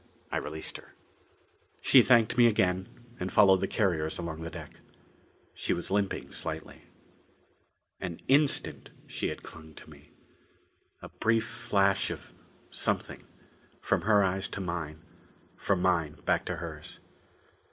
[0.31, 0.95] I released her.
[1.79, 4.79] She thanked me again and followed the carriers along the deck.
[5.53, 6.85] She was limping slightly.
[7.99, 10.09] An instant she had clung to me.
[11.03, 12.33] A brief flash of
[12.71, 13.27] something,
[13.79, 15.03] from her eyes to mine
[15.55, 16.99] from mine back to hers.